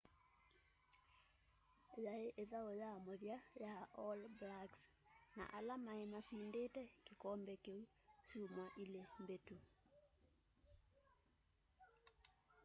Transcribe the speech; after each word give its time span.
yai 2.05 2.25
ithau 2.43 2.69
ya 2.83 2.91
muthya 3.05 3.37
ya 3.63 3.73
all 4.05 4.21
blacks 4.39 4.81
na 5.35 5.43
ala 5.57 5.75
mai 5.85 6.03
masindite 6.13 6.83
kikombe 7.05 7.53
kiu 7.65 7.79
syumwa 8.27 8.65
ili 8.83 9.01
mbitu 9.21 9.57